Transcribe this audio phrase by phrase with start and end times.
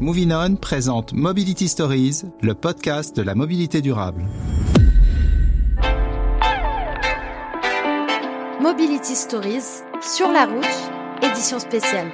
[0.00, 4.24] Moving On présente Mobility Stories, le podcast de la mobilité durable.
[8.60, 12.12] Mobility Stories, sur la route, édition spéciale.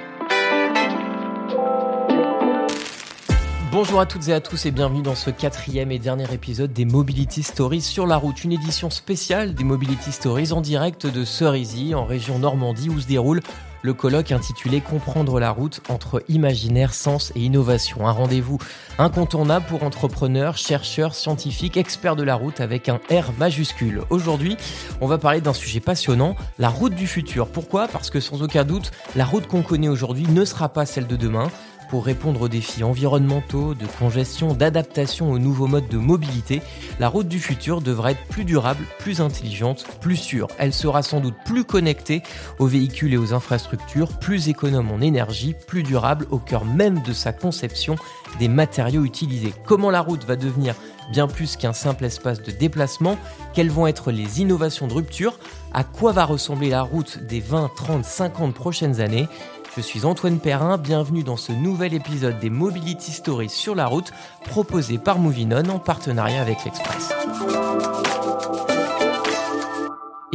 [3.71, 6.85] Bonjour à toutes et à tous et bienvenue dans ce quatrième et dernier épisode des
[6.85, 11.93] Mobility Stories sur la route, une édition spéciale des Mobility Stories en direct de Cerisy
[11.93, 13.41] en région Normandie où se déroule
[13.85, 18.07] le colloque intitulé Comprendre la route entre imaginaire, sens et innovation.
[18.07, 18.57] Un rendez-vous
[18.97, 24.01] incontournable pour entrepreneurs, chercheurs, scientifiques, experts de la route avec un R majuscule.
[24.09, 24.57] Aujourd'hui,
[25.01, 27.47] on va parler d'un sujet passionnant, la route du futur.
[27.47, 27.87] Pourquoi?
[27.87, 31.15] Parce que sans aucun doute, la route qu'on connaît aujourd'hui ne sera pas celle de
[31.15, 31.51] demain
[31.89, 36.61] pour répondre aux défis environnementaux, de congestion, d'adaptation aux nouveaux modes de mobilité,
[36.99, 40.47] la route du futur devra être plus durable, plus intelligente, plus sûre.
[40.57, 42.23] Elle sera sans doute plus connectée
[42.59, 47.13] aux véhicules et aux infrastructures, plus économe en énergie, plus durable au cœur même de
[47.13, 47.95] sa conception
[48.39, 49.53] des matériaux utilisés.
[49.65, 50.75] Comment la route va devenir
[51.11, 53.17] bien plus qu'un simple espace de déplacement?
[53.53, 55.39] Quelles vont être les innovations de rupture?
[55.73, 59.27] À quoi va ressembler la route des 20, 30, 50 prochaines années?
[59.75, 64.13] Je suis Antoine Perrin, bienvenue dans ce nouvel épisode des Mobility Stories sur la route
[64.45, 67.24] proposé par Movinon en partenariat avec l'Express.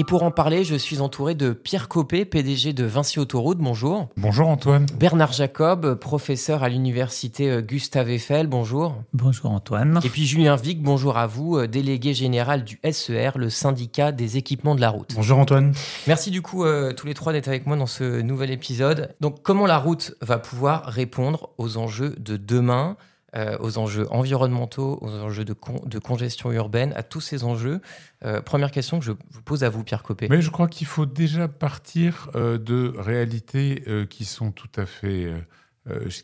[0.01, 3.59] Et pour en parler, je suis entouré de Pierre Copé, PDG de Vinci Autoroute.
[3.59, 4.09] Bonjour.
[4.17, 4.87] Bonjour Antoine.
[4.99, 8.47] Bernard Jacob, professeur à l'université euh, Gustave Eiffel.
[8.47, 8.97] Bonjour.
[9.13, 10.01] Bonjour Antoine.
[10.03, 14.39] Et puis Julien Vic, bonjour à vous, euh, délégué général du SER, le syndicat des
[14.39, 15.13] équipements de la route.
[15.15, 15.75] Bonjour Antoine.
[16.07, 19.15] Merci du coup euh, tous les trois d'être avec moi dans ce nouvel épisode.
[19.21, 22.97] Donc comment la route va pouvoir répondre aux enjeux de demain?
[23.37, 25.55] Euh, aux enjeux environnementaux, aux enjeux de,
[25.87, 27.81] de, congestion urbaine, à tous ces enjeux.
[28.25, 30.27] Euh, première question que je vous pose à vous, Pierre Copé.
[30.29, 35.33] Mais je crois qu'il faut déjà partir euh, de réalités qui sont tout à fait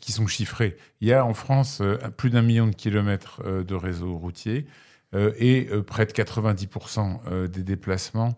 [0.01, 0.77] qui sont chiffrées.
[1.01, 1.81] Il y a en France
[2.15, 4.67] plus d'un million de kilomètres de réseau routier
[5.15, 8.37] et près de 90% des déplacements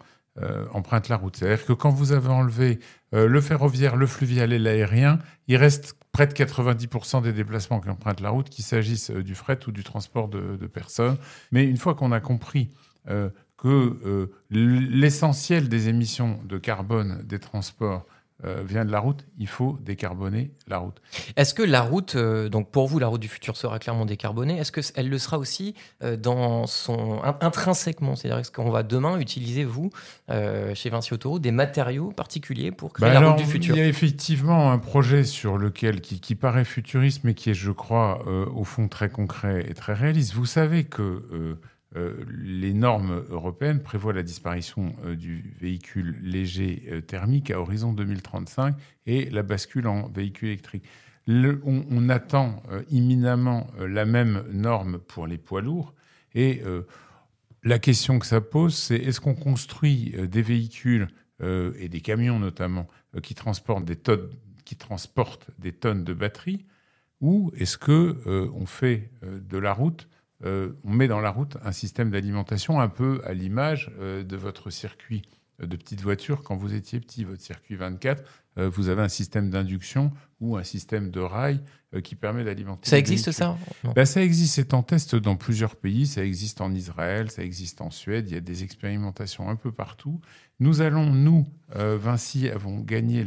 [0.73, 1.35] empruntent la route.
[1.35, 2.79] C'est-à-dire que quand vous avez enlevé
[3.11, 8.21] le ferroviaire, le fluvial et l'aérien, il reste près de 90% des déplacements qui empruntent
[8.21, 11.17] la route, qu'il s'agisse euh, du fret ou du transport de, personnes.
[11.51, 12.69] Mais une fois qu'on a compris
[13.09, 13.67] euh, que
[14.05, 18.05] euh, l'essentiel des émissions de carbone des transports
[18.45, 21.01] euh, vient de la route, il faut décarboner la route.
[21.35, 24.57] Est-ce que la route, euh, donc pour vous, la route du futur sera clairement décarbonée
[24.57, 28.15] Est-ce qu'elle le sera aussi euh, dans son intrinsèquement?
[28.15, 29.89] C'est-à-dire est-ce qu'on va demain utiliser vous
[30.29, 33.75] chez Vinci Autoroute des matériaux particuliers pour créer bah la route du futur?
[33.75, 37.53] Il y a effectivement un projet sur lequel qui, qui paraît futuriste, mais qui est,
[37.53, 40.33] je crois, au fond très concret et très réaliste.
[40.33, 41.57] Vous savez que
[41.95, 47.93] euh, les normes européennes prévoient la disparition euh, du véhicule léger euh, thermique à horizon
[47.93, 48.75] 2035
[49.07, 50.83] et la bascule en véhicule électrique.
[51.27, 52.61] on, attend
[52.91, 55.95] imminemment la même norme pour les poids lourds
[56.35, 56.61] et
[57.63, 61.07] la question que ça pose, c'est est-ce qu'on construit des véhicules
[61.41, 62.87] et des camions notamment
[63.23, 64.29] qui transportent des tonnes,
[64.63, 66.65] qui transportent des tonnes de batteries
[67.21, 70.07] ou est-ce que on fait de la route
[70.45, 74.37] euh, on met dans la route un système d'alimentation un peu à l'image euh, de
[74.37, 75.21] votre circuit
[75.61, 76.43] de petite voiture.
[76.43, 78.23] Quand vous étiez petit, votre circuit 24,
[78.57, 81.61] euh, vous avez un système d'induction ou un système de rail
[82.03, 82.87] qui permet d'alimenter.
[82.87, 83.57] Ça existe ça?
[83.95, 87.81] Ben, Ça existe, c'est en test dans plusieurs pays, ça existe en Israël, ça existe
[87.81, 90.21] en Suède, il y a des expérimentations un peu partout.
[90.59, 93.25] Nous allons, nous, Vinci, avons gagné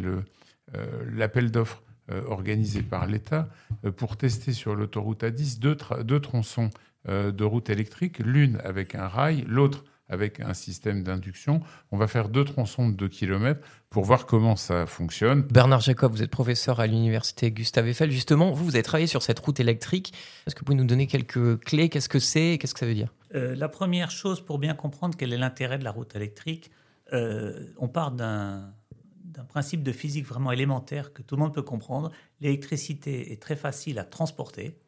[1.11, 3.49] l'appel d'offres organisé par l'État
[3.97, 6.71] pour tester sur l'autoroute A10 deux, deux tronçons
[7.07, 11.61] de routes électriques, l'une avec un rail, l'autre avec un système d'induction.
[11.91, 15.43] On va faire deux tronçons de 2 km pour voir comment ça fonctionne.
[15.43, 18.11] Bernard Jacob, vous êtes professeur à l'université Gustave Eiffel.
[18.11, 20.13] Justement, vous, vous avez travaillé sur cette route électrique.
[20.47, 21.89] Est-ce que vous pouvez nous donner quelques clés?
[21.89, 22.59] Qu'est-ce que c'est?
[22.61, 23.13] Qu'est-ce que ça veut dire?
[23.35, 26.71] Euh, La première chose, pour bien comprendre quel est l'intérêt de la route électrique,
[27.13, 28.73] euh, on part d'un
[29.49, 32.11] principe de physique vraiment élémentaire que tout le monde peut comprendre.
[32.41, 34.79] L'électricité est très facile à transporter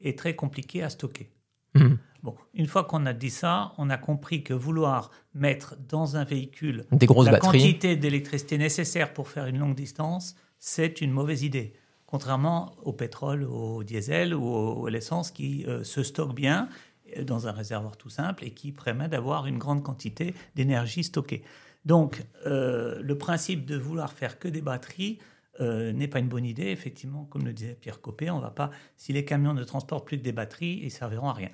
[0.00, 1.30] et très compliquée à stocker.
[1.76, 1.98] Mhm.
[2.22, 6.24] Bon, une fois qu'on a dit ça, on a compris que vouloir mettre dans un
[6.24, 7.58] véhicule Des grosses la batteries.
[7.58, 11.74] quantité d'électricité nécessaire pour faire une longue distance, c'est une mauvaise idée.
[12.06, 16.68] Contrairement au pétrole, au diesel ou à l'essence qui euh, se stockent bien
[17.16, 21.42] euh, dans un réservoir tout simple et qui permet d'avoir une grande quantité d'énergie stockée.
[21.84, 25.18] Donc, euh, le principe de vouloir faire que des batteries,
[25.60, 26.66] euh, n'est pas une bonne idée.
[26.66, 30.18] Effectivement, comme le disait Pierre Copé, on va pas, si les camions ne transportent plus
[30.18, 31.50] que des batteries, ils serviront à rien.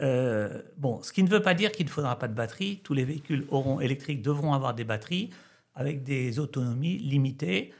[0.00, 2.80] Euh, bon, ce qui ne veut pas dire qu'il ne faudra pas de batteries.
[2.82, 5.30] Tous les véhicules auront électriques devront avoir des batteries
[5.74, 7.72] avec des autonomies limitées.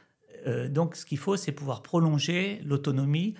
[0.45, 3.35] Euh, donc, ce qu'il faut, c'est pouvoir prolonger l'autonomie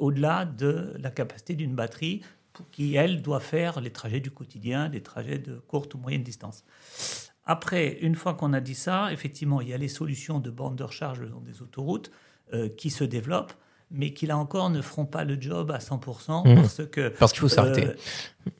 [0.00, 2.22] au-delà de la capacité d'une batterie
[2.72, 6.64] qui, elle, doit faire les trajets du quotidien, des trajets de courte ou moyenne distance.
[7.48, 10.76] Après, une fois qu'on a dit ça, effectivement, il y a les solutions de bornes
[10.76, 12.12] de recharge le long des autoroutes
[12.54, 13.54] euh, qui se développent,
[13.90, 16.54] mais qui là encore ne feront pas le job à 100% Mmh.
[16.56, 17.86] parce que Parce qu'il faut s'arrêter.
[17.86, 17.94] euh,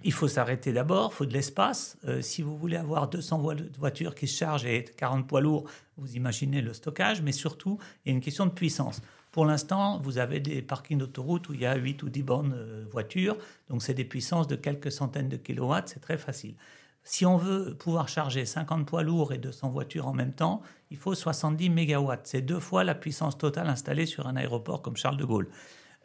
[0.05, 1.99] il faut s'arrêter d'abord, il faut de l'espace.
[2.07, 5.65] Euh, si vous voulez avoir 200 vo- voitures qui se chargent et 40 poids lourds,
[5.99, 9.03] vous imaginez le stockage, mais surtout, il y a une question de puissance.
[9.33, 12.57] Pour l'instant, vous avez des parkings d'autoroute où il y a 8 ou 10 bornes
[12.91, 13.37] voitures,
[13.69, 16.55] donc c'est des puissances de quelques centaines de kilowatts, c'est très facile.
[17.05, 20.61] Si on veut pouvoir charger 50 poids lourds et 200 voitures en même temps,
[20.91, 22.27] il faut 70 mégawatts.
[22.27, 25.49] C'est deux fois la puissance totale installée sur un aéroport comme Charles de Gaulle.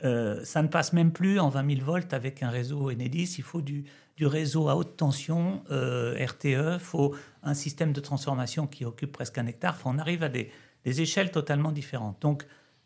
[0.03, 3.35] Euh, ça ne passe même plus en 20 000 volts avec un réseau Enedis.
[3.37, 3.85] Il faut du,
[4.17, 6.45] du réseau à haute tension, euh, RTE.
[6.45, 9.77] Il faut un système de transformation qui occupe presque un hectare.
[9.85, 10.51] On arrive à des,
[10.83, 12.19] des échelles totalement différentes.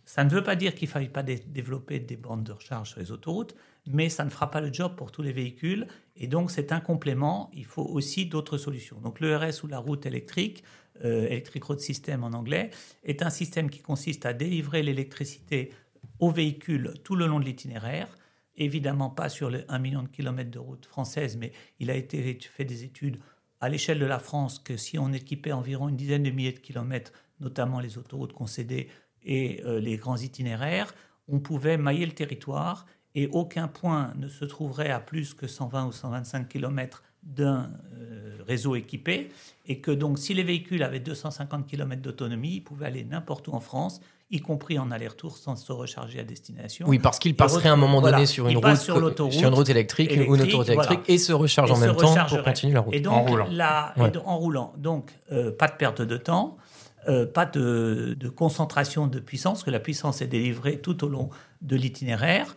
[0.08, 2.92] Ça ne veut pas dire qu'il ne faille pas dé- développer des bandes de recharge
[2.92, 3.56] sur les autoroutes,
[3.86, 5.86] mais ça ne fera pas le job pour tous les véhicules.
[6.16, 7.52] Et donc, c'est un complément.
[7.54, 9.02] Il faut aussi d'autres solutions.
[9.02, 10.64] Donc, l'ERS ou la route électrique,
[11.04, 12.70] euh, Electric Road System en anglais,
[13.04, 15.74] est un système qui consiste à délivrer l'électricité
[16.20, 18.08] aux véhicules tout le long de l'itinéraire.
[18.56, 22.40] Évidemment, pas sur les 1 million de kilomètres de route française, mais il a été
[22.40, 23.18] fait des études
[23.60, 26.60] à l'échelle de la France que si on équipait environ une dizaine de milliers de
[26.60, 27.12] kilomètres,
[27.42, 28.88] notamment les autoroutes concédées
[29.28, 30.96] et euh, les grands itinéraires,
[31.28, 35.86] on pouvait mailler le territoire et aucun point ne se trouverait à plus que 120
[35.88, 37.70] ou 125 km d'un
[38.00, 39.30] euh, réseau équipé
[39.68, 43.52] et que donc si les véhicules avaient 250 km d'autonomie, ils pouvaient aller n'importe où
[43.54, 46.86] en France, y compris en aller-retour sans se recharger à destination.
[46.88, 49.34] Oui, parce qu'il Il passerait à un moment voilà, donné sur une route, sur l'autoroute
[49.34, 51.04] sur une route électrique, ou une autoroute électrique, voilà.
[51.14, 52.94] et se recharge Et en se même temps pour continuer la route.
[52.94, 53.48] Et donc, En roulant.
[53.50, 54.12] la- et Ouais.
[54.12, 54.74] donc, en roulant.
[54.78, 56.58] Donc, euh, pas de perte de temps,
[57.08, 61.30] euh, pas de, de concentration de puissance, que la puissance est délivrée tout au long
[61.62, 62.56] de l'itinéraire.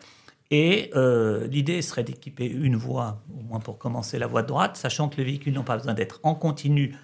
[0.50, 4.76] Et euh, l'idée serait d'équiper une voie, au moins pour commencer la voie de droite,
[4.76, 6.96] sachant que les véhicules n'ont pas besoin d'être en continu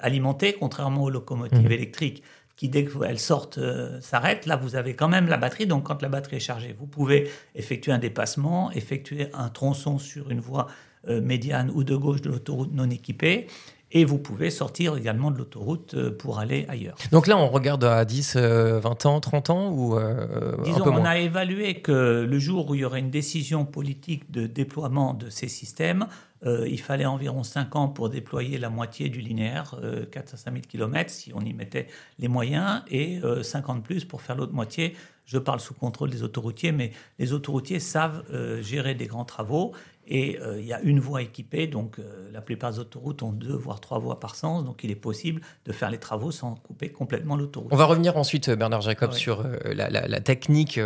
[0.00, 1.72] alimentés, contrairement aux locomotives Mhm.
[1.72, 2.22] électriques
[2.56, 4.44] qui, dès qu'elles sortent, euh, s'arrêtent.
[4.46, 5.66] Là, vous avez quand même la batterie.
[5.66, 10.30] Donc, quand la batterie est chargée, vous pouvez effectuer un dépassement, effectuer un tronçon sur
[10.30, 10.66] une voie
[11.08, 13.46] euh, médiane ou de gauche de l'autoroute non équipée.
[13.90, 16.96] Et vous pouvez sortir également de l'autoroute euh, pour aller ailleurs.
[17.10, 20.84] Donc là, on regarde à 10, euh, 20 ans, 30 ans ou euh, un Disons,
[20.84, 24.30] peu on moins a évalué que le jour où il y aurait une décision politique
[24.30, 26.06] de déploiement de ces systèmes,
[26.46, 30.36] euh, il fallait environ 5 ans pour déployer la moitié du linéaire, euh, 4 à
[30.36, 31.88] 5 000 km, si on y mettait
[32.18, 34.94] les moyens, et euh, 5 ans de plus pour faire l'autre moitié.
[35.28, 39.72] Je parle sous contrôle des autoroutiers, mais les autoroutiers savent euh, gérer des grands travaux.
[40.10, 43.30] Et euh, il y a une voie équipée, donc euh, la plupart des autoroutes ont
[43.30, 46.54] deux voire trois voies par sens, donc il est possible de faire les travaux sans
[46.54, 47.68] couper complètement l'autoroute.
[47.70, 49.16] On va revenir ensuite, Bernard Jacob, Ouais.
[49.18, 50.80] sur euh, la, la- la technique,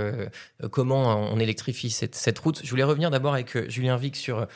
[0.72, 2.60] comment on électrifie cette, cette route.
[2.64, 4.46] Je voulais revenir d'abord avec Julien Vic sur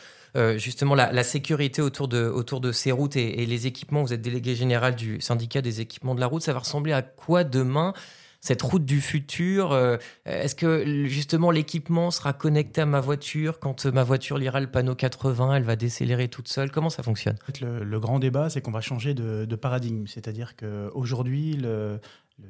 [0.57, 4.03] justement la, la sécurité autour de, autour de ces routes et, et les équipements.
[4.03, 6.43] Vous êtes délégué général du syndicat des équipements de la route.
[6.43, 7.95] Ça va ressembler à quoi demain?
[8.41, 13.87] Cette route du futur, euh, est-ce que justement l'équipement sera connecté à ma voiture quand
[13.87, 16.71] euh, ma voiture lira le panneau 80, elle va décélérer toute seule?
[16.71, 17.37] Comment ça fonctionne?
[17.61, 20.07] Le, le grand débat, c'est qu'on va changer de, paradigme.
[20.07, 21.59] C'est-à-dire qu'aujourd'hui,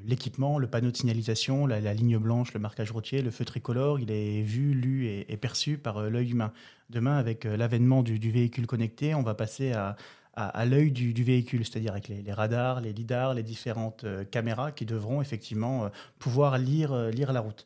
[0.04, 4.10] l'équipement, le panneau de signalisation, la, ligne blanche, le marquage routier, le feu tricolore, il
[4.10, 6.52] est vu, lu et, perçu par euh, l'œil humain.
[6.90, 9.96] Demain, avec l'avènement du véhicule connecté, on va passer à,
[10.36, 14.04] à, à l'œil du, du véhicule, c'est-à-dire avec les, les radars, les lidars, les différentes
[14.04, 15.88] euh, caméras qui devront effectivement euh,
[16.18, 17.64] pouvoir lire, euh, lire la route.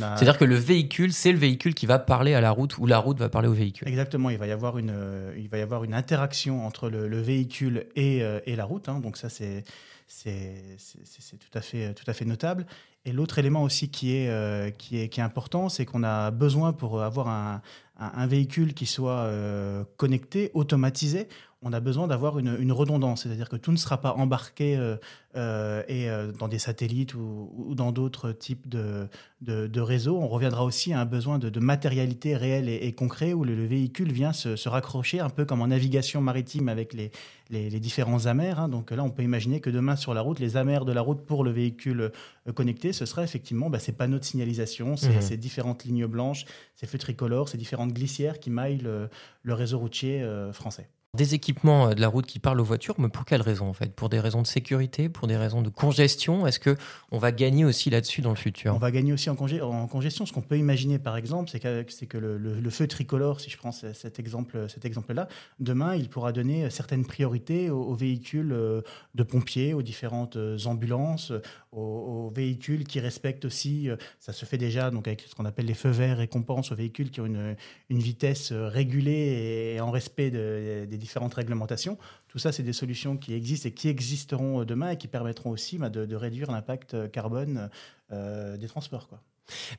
[0.00, 2.86] A- C'est-à-dire que le véhicule, c'est le véhicule qui va parler à la route ou
[2.86, 3.86] la route va parler au véhicule.
[3.88, 4.94] Exactement, il va y avoir une,
[5.36, 8.88] il va y avoir une interaction entre le, le véhicule et, et la route.
[8.88, 9.00] hein.
[9.00, 9.64] donc ça, c'est
[10.06, 12.66] c'est c'est- c'est tout, à fait- tout à fait notable.
[13.04, 16.30] Et l'autre élément aussi qui est, euh, qui est, qui est important, c'est qu'on a
[16.30, 17.60] besoin pour avoir un,
[17.98, 21.28] un- un véhicule qui soit euh, connecté, automatisé,
[21.64, 24.96] on a besoin d'avoir une, une redondance, c'est-à-dire que tout ne sera pas embarqué euh,
[25.36, 29.08] euh, et euh, dans des satellites ou, ou dans d'autres types de,
[29.42, 30.18] de, de réseaux.
[30.18, 33.54] On reviendra aussi à un besoin de, de matérialité réelle et, et concret où le,
[33.54, 37.10] le véhicule vient se, se raccrocher un peu comme en navigation maritime avec les,
[37.50, 38.58] les, les différents amers.
[38.58, 38.68] hein.
[38.68, 41.24] Donc là, on peut imaginer que demain sur la route, les amers de la route
[41.24, 42.10] pour le véhicule
[42.54, 45.20] connecté, ce sera effectivement bah, ces panneaux de signalisation, ces, Mhm.
[45.22, 49.08] ces différentes lignes blanches, ces feux tricolores, ces différentes glissières qui maillent le,
[49.42, 50.88] le réseau routier français.
[51.14, 53.74] Des équipements euh, de la route qui parlent aux voitures, mais pour quelles raisons en
[53.74, 53.94] fait?
[53.94, 56.46] Pour des raisons de sécurité, pour des raisons de congestion?
[56.46, 56.74] Est-ce que
[57.10, 58.74] on va gagner aussi là-dessus dans le futur?
[58.74, 60.24] On va gagner aussi en, congestion.
[60.24, 61.60] Ce qu'on peut imaginer, par exemple, c'est
[62.06, 65.28] que, le, feu tricolore, si je prends ce- cet exemple, cet exemple-là,
[65.60, 68.80] demain, il pourra donner certaines priorités aux, aux véhicules euh,
[69.14, 71.34] de pompiers, aux différentes euh, ambulances,
[71.72, 75.66] aux, véhicules qui respectent aussi, euh, ça se fait déjà donc avec ce qu'on appelle
[75.66, 77.56] les feux verts récompenses aux véhicules qui ont une,
[77.90, 81.98] vitesse euh, régulée et en respect de, des différentes réglementations.
[82.28, 85.78] Tout ça, c'est des solutions qui existent et qui existeront demain et qui permettront aussi
[85.78, 87.70] bah, de, réduire l'impact carbone
[88.12, 89.08] euh, des transports.
[89.08, 89.20] Quoi.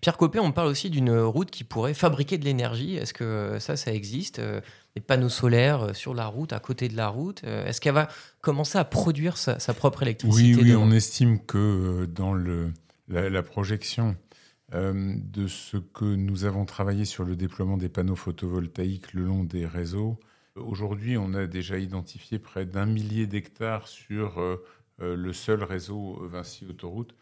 [0.02, 2.96] Pierre Copé, on parle aussi d'une route qui pourrait fabriquer de l'énergie.
[2.96, 4.40] Est-ce que ça, ça existe
[4.96, 7.44] Des panneaux solaires sur la route, à côté de la route.
[7.44, 8.08] Est-ce qu'elle va
[8.44, 12.72] commencer à produire sa, propre électricité Oui, oui on estime que euh, dans le,
[13.08, 14.16] la, projection
[14.74, 19.44] euh, de ce que nous avons travaillé sur le déploiement des panneaux photovoltaïques le long
[19.44, 20.20] des réseaux,
[20.58, 24.58] aujourd'hui, on a déjà identifié près d'un millier d'hectares sur euh,
[25.00, 27.16] le seul réseau Vinci Autoroute,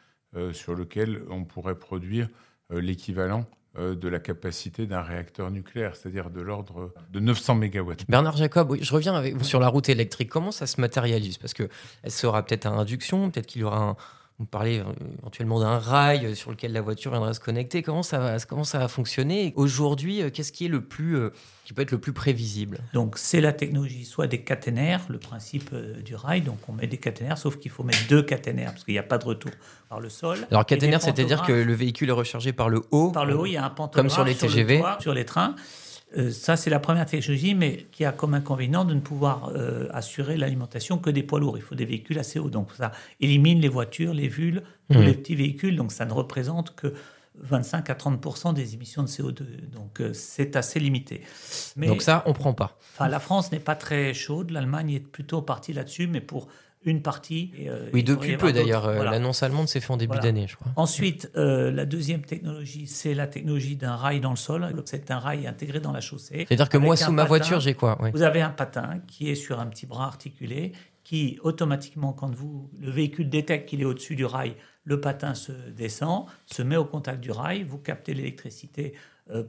[0.53, 2.29] sur lequel on pourrait produire
[2.69, 3.45] l'équivalent
[3.79, 7.93] euh, de la capacité d'un réacteur nucléaire, c'est-à-dire de l'ordre de 900 MW.
[8.09, 10.27] Bernard Jacob, je reviens sur la route électrique.
[10.27, 11.37] Comment ça se matérialise?
[11.37, 11.69] Parce qu'elle
[12.07, 13.95] sera peut-être à induction, peut-être qu'il y aura un,
[14.41, 14.85] vous parlez euh,
[15.19, 17.83] éventuellement d'un rail sur lequel la voiture viendrait se connecter.
[17.83, 19.53] Comment ça va, comment ça va fonctionner?
[19.55, 21.29] Aujourd'hui, euh, qu'est-ce qui est le plus, euh,
[21.63, 22.79] qui peut être le plus prévisible?
[22.93, 26.41] Donc, c'est la technologie soit des caténaires, le principe du rail.
[26.41, 29.03] Donc, on met des caténaires, sauf qu'il faut mettre deux caténaires parce qu'il n'y a
[29.03, 29.51] pas de retour
[29.89, 30.39] par le sol.
[30.49, 33.11] Alors, caténaire, c'est-à-dire que le véhicule est rechargé par le haut.
[33.11, 35.55] Par le haut, il y a un pantographe comme sur les TGV, sur les trains.
[36.17, 39.87] Euh, ça, c'est la première technologie, mais qui a comme inconvénient de ne pouvoir euh,
[39.93, 41.57] assurer l'alimentation que des poids lourds.
[41.57, 42.49] Il faut des véhicules assez hauts.
[42.49, 45.03] Donc, ça élimine les voitures, les vulles, tous mmh.
[45.03, 45.75] les petits véhicules.
[45.75, 46.93] Donc, ça ne représente que
[47.35, 49.43] 25 à 30% des émissions de CO2.
[49.73, 51.21] Donc, euh, c'est assez limité.
[51.77, 52.77] Mais, donc, ça, on ne prend pas.
[52.99, 54.51] La France n'est pas très chaude.
[54.51, 56.47] L'Allemagne est plutôt partie là-dessus, mais pour
[56.83, 57.51] une partie.
[57.67, 58.85] Euh, oui, depuis peu d'ailleurs.
[58.85, 60.71] Euh, l'annonce allemande s'est faite en début d'année, je crois.
[60.75, 64.67] Ensuite, euh, la deuxième technologie, c'est la technologie d'un rail dans le sol.
[64.85, 66.45] C'est un rail intégré dans la chaussée.
[66.47, 69.59] C'est-à-dire que moi, sous ma voiture, j'ai quoi Vous avez un patin qui est sur
[69.59, 70.73] un petit bras articulé
[71.03, 75.51] qui, automatiquement, quand vous, le véhicule détecte qu'il est au-dessus du rail, le patin se
[75.51, 78.93] descend, se met au contact du rail, vous captez l'électricité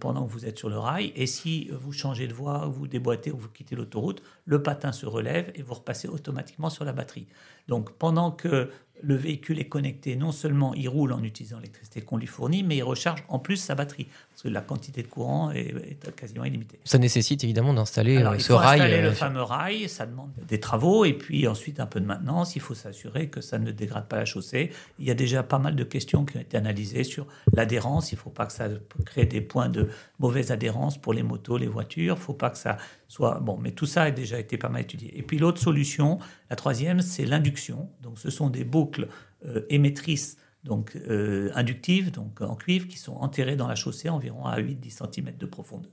[0.00, 1.12] pendant que vous êtes sur le rail.
[1.16, 5.06] Et si vous changez de voie, vous déboîtez ou vous quittez l'autoroute, le patin se
[5.06, 7.26] relève et vous repassez automatiquement sur la batterie.
[7.68, 8.70] Donc pendant que
[9.02, 12.76] le véhicule est connecté, non seulement il roule en utilisant l'électricité qu'on lui fournit, mais
[12.76, 15.74] il recharge en plus sa batterie, parce que la quantité de courant est,
[16.16, 16.78] quasiment illimitée.
[16.84, 18.80] Ça nécessite évidemment d'installer euh, ce rail.
[18.80, 22.06] Installer le euh, fameux rail, ça demande des travaux, et puis ensuite un peu de
[22.06, 22.56] maintenance.
[22.56, 24.70] Il faut s'assurer que ça ne dégrade pas la chaussée.
[24.98, 28.10] Il y a déjà pas mal de questions qui ont été analysées sur l'adhérence.
[28.12, 28.68] Il ne faut pas que ça
[29.04, 32.14] crée des points de mauvaise adhérence pour les motos, les voitures.
[32.16, 33.38] Il ne faut pas que ça soit...
[33.40, 35.12] Bon, mais tout ça a déjà été pas mal étudié.
[35.18, 37.90] Et puis l'autre solution, la troisième, c'est l'induction.
[38.02, 39.08] Donc ce sont des boucles
[39.46, 44.46] euh, émettrices donc euh, inductives, donc en cuivre, qui sont enterrées dans la chaussée environ
[44.46, 45.90] à 8-10 cm de profondeur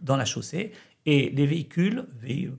[0.00, 0.72] dans la chaussée.
[1.08, 2.04] Et les véhicules,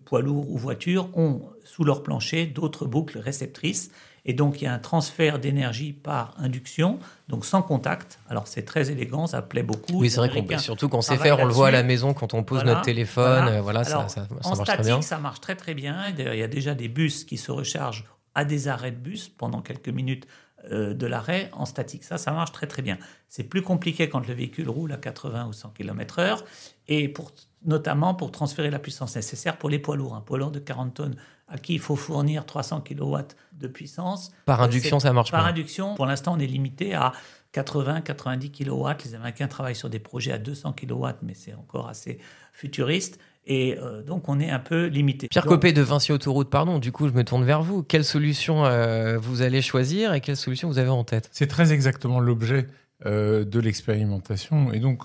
[0.06, 3.92] poids lourds ou voitures, ont sous leur plancher d'autres boucles réceptrices.
[4.24, 8.20] Et donc, il y a un transfert d'énergie par induction, donc sans contact.
[8.30, 10.00] Alors, c'est très élégant, ça plaît beaucoup.
[10.00, 12.34] Oui, c'est vrai qu'on surtout qu'on sait faire, on le voit à la maison quand
[12.34, 13.60] on pose notre téléphone.
[13.60, 15.02] Voilà, ça, ça, en marche statique, très bien.
[15.02, 16.06] ça marche très très bien.
[16.18, 19.62] il y a déjà des bus qui se rechargent à des arrêts de bus pendant
[19.62, 20.28] quelques minutes
[20.70, 22.04] de l'arrêt en statique.
[22.04, 22.98] Ça, ça marche très très bien.
[23.30, 26.44] C'est plus compliqué quand le véhicule roule à 80 ou 100 km/h
[26.88, 27.32] et pour,
[27.64, 30.16] notamment pour transférer la puissance nécessaire pour les poids lourds.
[30.16, 31.16] Un poids lourd de 40 tonnes
[31.48, 33.18] à qui il faut fournir 300 kW
[33.54, 34.32] de puissance.
[34.46, 35.50] Par induction, ça marche Par pas.
[35.50, 37.14] induction, pour l'instant, on est limité à
[37.54, 39.06] 80-90 kW.
[39.06, 42.20] Les Américains travaillent sur des projets à 200 kW, mais c'est encore assez
[42.52, 43.20] futuriste.
[43.50, 45.30] Et euh, donc, on est un peu limité.
[45.30, 47.82] Pierre Copé de Vinci Autoroute, pardon, du coup, je me tourne vers vous.
[47.82, 51.30] Quelle solution euh, vous allez choisir et quelle solution vous avez en tête?
[51.32, 52.68] C'est très exactement l'objet
[53.06, 54.74] euh, de l'expérimentation.
[54.74, 55.04] Et donc,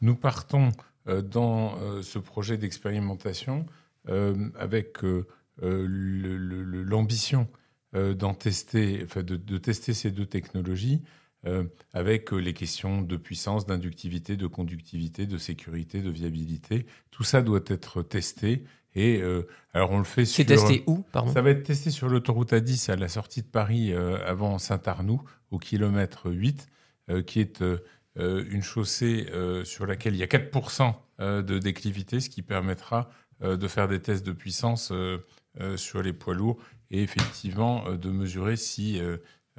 [0.00, 0.70] nous partons
[1.06, 3.66] dans ce projet d'expérimentation
[4.58, 4.98] avec
[5.60, 7.46] l'ambition
[7.92, 11.02] d'en tester, enfin de, de, tester ces deux technologies
[11.46, 16.86] euh, avec euh, les questions de puissance, d'inductivité, de conductivité, de sécurité, de viabilité.
[17.10, 18.64] Tout ça doit être testé.
[18.94, 20.36] Et euh, alors on le fait sur.
[20.36, 21.32] C'est testé où, pardon?
[21.32, 25.58] Ça va être testé sur l'autoroute A10 à la sortie de Paris avant Saint-Arnoux, au
[25.58, 26.68] kilomètre 8,
[27.26, 27.62] qui est
[28.16, 29.26] une chaussée
[29.64, 33.10] sur laquelle il y a 4% de déclivité, ce qui permettra
[33.42, 34.92] de faire des tests de puissance
[35.74, 36.58] sur les poids lourds
[36.92, 39.00] et effectivement de mesurer si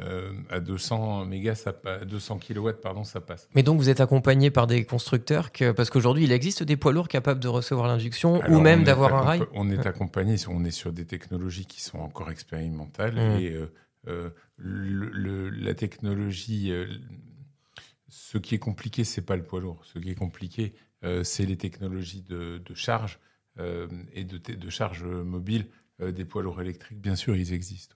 [0.02, 1.74] euh, à 200 mégas, ça,
[2.06, 3.48] 200 kW, pardon, ça passe.
[3.56, 6.92] Mais donc vous êtes accompagné par des constructeurs que, parce qu'aujourd'hui il existe des poids
[6.92, 9.44] lourds capables de recevoir l'induction ou même d'avoir un rail.
[9.54, 13.40] On est accompagné, on est sur des technologies qui sont encore expérimentales mmh.
[13.40, 13.74] et euh,
[14.10, 16.74] euh, le, la technologie.
[18.10, 19.82] ce qui est compliqué, c'est pas le poids lourd.
[19.86, 20.76] Ce qui est compliqué,
[21.24, 23.20] c'est les technologies de, de charge
[23.58, 25.68] et de, de charge mobile
[26.02, 27.00] des poids lourds électriques.
[27.00, 27.96] Bien sûr, ils existent.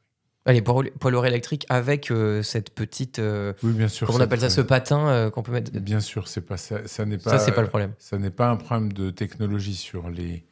[0.51, 2.11] Les poids lourds électriques avec
[2.43, 3.21] cette petite.
[3.63, 4.07] oui, bien sûr.
[4.07, 5.71] Comment on appelle ça, ce patin qu'on peut mettre.
[5.71, 6.87] Bien sûr, c'est pas ça.
[6.87, 7.31] Ça n'est pas.
[7.31, 7.93] Ça, c'est pas le problème.
[7.97, 10.45] Ça n'est pas un problème de technologie sur les.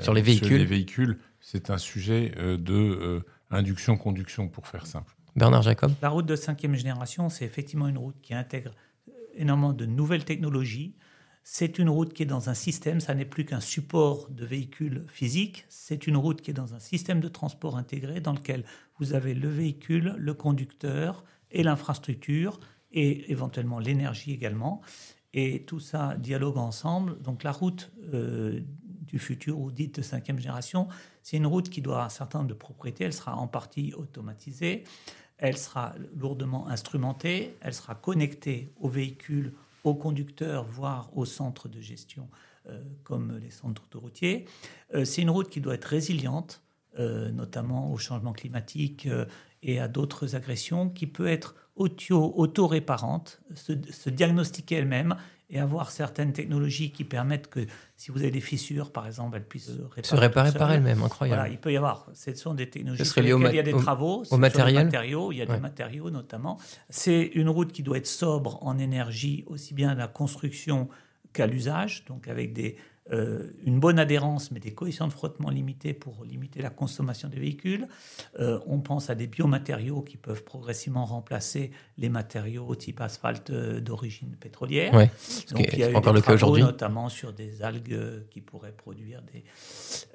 [0.00, 0.48] sur les véhicules.
[0.48, 5.14] Sur les véhicules, c'est un sujet de induction-conduction pour faire simple.
[5.36, 5.92] Bernard Jacob.
[6.02, 8.72] La route de cinquième génération, c'est effectivement une route qui intègre
[9.34, 10.94] énormément de nouvelles technologies.
[11.50, 15.06] C'est une route qui est dans un système, ça n'est plus qu'un support de véhicule
[15.08, 18.66] physique, c'est une route qui est dans un système de transport intégré dans lequel
[18.98, 22.60] vous avez le véhicule, le conducteur et l'infrastructure
[22.92, 24.82] et éventuellement l'énergie également.
[25.32, 27.18] Et tout ça dialogue ensemble.
[27.22, 28.60] Donc la route euh,
[29.06, 30.86] du futur ou dite de cinquième génération,
[31.22, 33.04] c'est une route qui doit avoir un certain nombre de propriétés.
[33.04, 34.84] Elle sera en partie automatisée
[35.38, 39.54] elle sera lourdement instrumentée, elle sera connectée aux véhicules,
[39.84, 42.28] aux conducteurs, voire aux centres de gestion
[42.68, 44.44] euh, comme les centres autoroutiers.
[44.94, 46.62] Euh, c'est une route qui doit être résiliente,
[46.98, 49.08] euh, notamment au changement climatique
[49.62, 55.16] et à d'autres agressions, qui peut être auto-réparante, se, diagnostiquer elle-même
[55.50, 59.46] et avoir certaines technologies qui permettent que si vous avez des fissures, par exemple, elles
[59.46, 59.70] puissent
[60.02, 61.02] se réparer, par elles-mêmes.
[61.02, 61.40] Incroyable.
[61.40, 62.06] Voilà, il peut y avoir.
[62.12, 64.24] Ce sont des technologies sur lesquelles il y a des travaux.
[64.30, 64.84] Au matériel.
[64.84, 66.58] Matériaux, il y a des matériaux notamment.
[66.90, 70.88] C'est une route qui doit être sobre en énergie, aussi bien à la construction
[71.32, 72.76] qu'à l'usage, donc avec des,
[73.12, 77.38] euh, une bonne adhérence, mais des coefficients de frottement limités pour limiter la consommation des
[77.38, 77.88] véhicules.
[78.38, 83.80] Euh, on pense à des biomatériaux qui peuvent progressivement remplacer les matériaux type asphalte euh,
[83.80, 84.92] d'origine pétrolière.
[84.92, 85.10] Ouais,
[85.52, 86.62] Donc, il y a encore le cas aujourd'hui.
[86.62, 89.44] Notamment sur des algues qui pourraient produire des...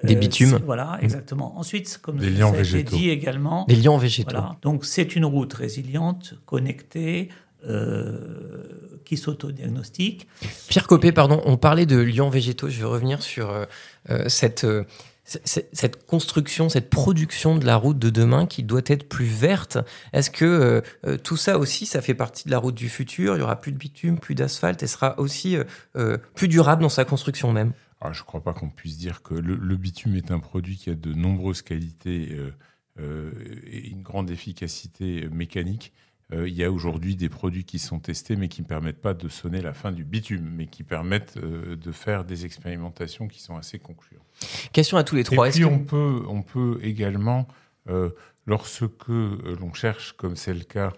[0.06, 0.60] des bitumes.
[0.64, 1.04] Voilà, mmh.
[1.04, 1.58] exactement.
[1.58, 2.96] Ensuite, comme des liens végétaux.
[2.96, 3.64] dit également...
[3.64, 4.36] Des liens végétaux.
[4.62, 7.28] Donc c'est une route résiliente, connectée,
[7.66, 10.26] euh, qui s'autodiagnostique.
[10.68, 12.70] Pierre Copé, pardon, on parlait de lions végétaux.
[12.70, 13.66] Je vais revenir sur euh,
[14.08, 14.66] euh, cette,
[15.24, 19.76] cette construction, cette production de la route de demain qui doit être plus verte.
[20.14, 20.82] Est-ce que
[21.22, 23.36] tout ça aussi, ça fait partie de la route du futur?
[23.36, 25.58] Il y aura plus de bitume, plus d'asphalte et sera aussi
[26.34, 27.72] plus durable dans sa construction même?
[28.00, 30.76] Ah, Je ne crois pas qu'on puisse dire que le, le, bitume est un produit
[30.76, 32.38] qui a de nombreuses qualités
[32.98, 35.92] et une grande efficacité mécanique.
[36.32, 39.14] Euh, il y a aujourd'hui des produits qui sont testés, mais qui ne permettent pas
[39.14, 43.40] de sonner la fin du bitume, mais qui permettent euh, de faire des expérimentations qui
[43.40, 44.24] sont assez concluantes.
[44.72, 45.48] Question à tous les trois.
[45.48, 47.46] Et puis on, peut, on peut également,
[47.88, 48.10] euh,
[48.46, 50.92] lorsque l'on cherche, comme c'est le cas,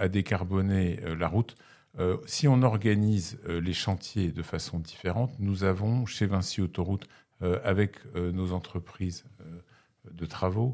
[0.00, 1.54] à décarboner la route,
[2.24, 7.06] si on organise les chantiers de façon différente, nous avons chez Vinci Autoroute,
[7.64, 9.24] avec nos entreprises
[10.10, 10.72] de travaux,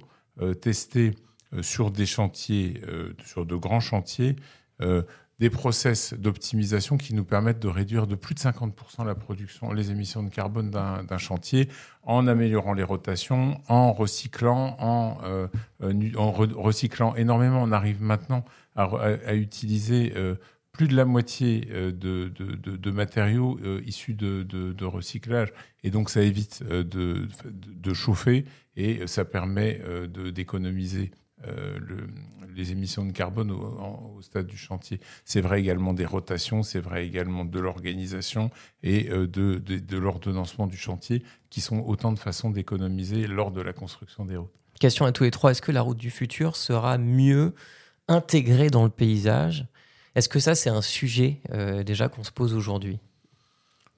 [0.61, 1.16] testé
[1.62, 4.37] sur des chantiers, euh, sur de grands chantiers,
[4.81, 5.03] euh,
[5.40, 9.90] des process d'optimisation qui nous permettent de réduire de plus de 50% la production, les
[9.90, 11.69] émissions de carbone d'un chantier
[12.05, 15.17] en améliorant les rotations, en recyclant, en,
[16.21, 17.61] recyclant énormément.
[17.61, 18.45] On arrive maintenant
[18.77, 20.14] à, utiliser
[20.71, 25.53] plus de la moitié de, matériaux issus de, recyclage.
[25.83, 27.27] Et donc, ça évite de,
[27.93, 28.45] chauffer
[28.77, 29.81] et ça permet
[30.33, 31.11] d'économiser
[31.47, 32.07] euh, le,
[32.55, 35.01] les émissions de carbone au, stade du chantier.
[35.25, 38.51] C'est vrai également des rotations, c'est vrai également de l'organisation
[38.83, 43.73] et euh, de l'ordonnancement du chantier, qui sont autant de façons d'économiser lors de la
[43.73, 44.53] construction des routes.
[44.81, 47.55] Question à tous les trois, est-ce que la route du futur sera mieux
[48.09, 49.67] intégrée dans le paysage?
[50.15, 52.99] Est-ce que ça, c'est un sujet euh, déjà qu'on se pose aujourd'hui?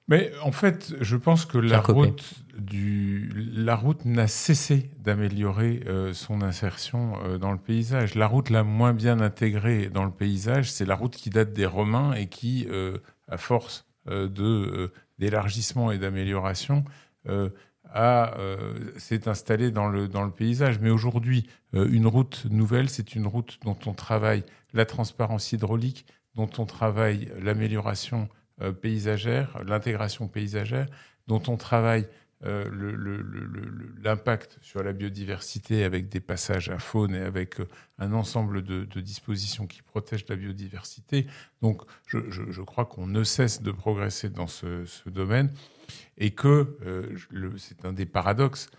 [0.07, 2.23] Mais en fait, je pense que la route,
[2.57, 8.15] du, la route n'a cessé d'améliorer euh, son insertion euh, dans le paysage.
[8.15, 11.65] La route la moins bien intégrée dans le paysage, c'est la route qui date des
[11.65, 16.85] Romains et qui, euh, à force de d'élargissement et d'amélioration,
[17.25, 20.79] s'est installée dans le, dans le paysage.
[20.79, 26.49] Mais aujourd'hui, une route nouvelle, c'est une route dont on travaille la transparence hydraulique, dont
[26.57, 28.29] on travaille l'amélioration
[28.81, 30.87] paysagère, l'intégration paysagère,
[31.27, 32.07] dont on travaille
[32.45, 32.69] euh,
[34.03, 37.67] l'impact sur la biodiversité avec des passages à faune et avec euh,
[37.97, 41.25] un ensemble de, dispositions qui protègent la biodiversité.
[41.63, 45.51] Donc je, crois qu'on ne cesse de progresser dans ce, domaine
[46.19, 46.77] et que
[47.57, 48.69] c'est un des paradoxes.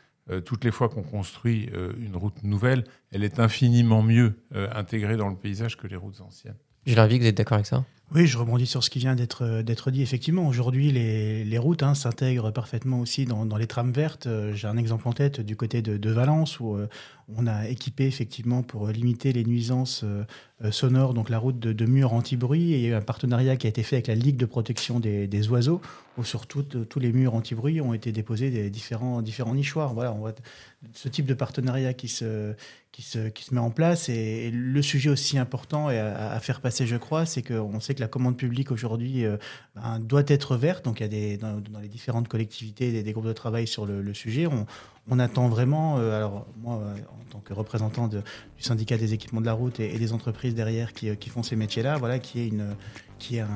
[0.44, 5.36] toutes les fois qu'on construit une route nouvelle, elle est infiniment mieux intégrée dans le
[5.36, 6.58] paysage que les routes anciennes.
[6.86, 9.60] Julien Vic, vous êtes d'accord avec ça Oui, je rebondis sur ce qui vient d'être
[9.60, 10.00] d'être dit.
[10.00, 14.26] Effectivement, aujourd'hui, les, les routes hein, s'intègrent parfaitement aussi dans, dans, les trames vertes.
[14.26, 16.88] Euh, j'ai un exemple en tête du côté de, de Valence où euh,
[17.36, 20.04] on a équipé effectivement pour limiter les nuisances
[20.64, 22.72] euh, sonores, donc la route de, murs anti-bruit.
[22.72, 24.46] Et il y a eu un partenariat qui a été fait avec la Ligue de
[24.46, 25.80] protection des, oiseaux,
[26.16, 29.22] où sur tous les murs anti-bruit ont été déposés des différents,
[29.54, 29.94] nichoirs.
[29.94, 30.34] Voilà, on voit
[30.94, 32.54] ce type de partenariat qui se,
[33.52, 34.08] met en place.
[34.08, 38.00] Et, le sujet aussi important à, à faire passer, je crois, c'est qu'on sait que
[38.00, 39.36] la commande publique aujourd'hui euh,
[39.76, 40.84] ben, doit être verte.
[40.84, 44.14] Donc il y a des, dans, les différentes collectivités des, groupes de travail sur le,
[44.14, 44.48] sujet.
[45.10, 48.18] On attend vraiment, euh, alors moi, euh, en tant que représentant du
[48.58, 51.96] syndicat des équipements de la route et, des entreprises derrière qui, qui font ces métiers-là,
[51.96, 52.74] voilà, qui est une,
[53.32, 53.46] un,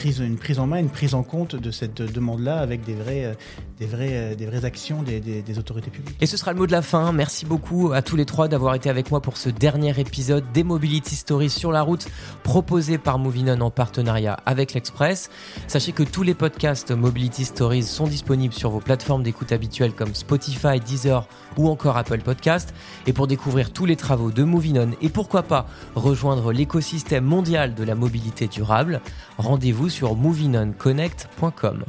[0.00, 3.36] prise, une prise en main, une prise en compte de cette demande-là avec des vraies,
[3.78, 6.16] des vraies, des vraies actions des, autorités publiques.
[6.22, 7.12] Et ce sera le mot de la fin.
[7.12, 10.64] Merci beaucoup à tous les trois d'avoir été avec moi pour ce dernier épisode des
[10.64, 12.08] Mobility Stories sur la route
[12.44, 15.28] proposé par Movinon en partenariat avec l'Express.
[15.66, 20.14] Sachez que tous les podcasts Mobility Stories sont disponibles sur vos plateformes d'écoute habituelles comme
[20.14, 22.72] Spotify, Deezer ou encore Apple Podcast.
[23.06, 27.84] Et pour découvrir tous les travaux de Movinon et pourquoi pas rejoindre l'écosystème mondial de
[27.84, 29.02] la mobilité durable,
[29.36, 31.84] rendez-vous sur movienonconnect.com.